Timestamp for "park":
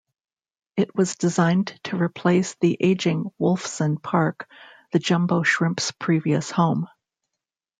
4.01-4.49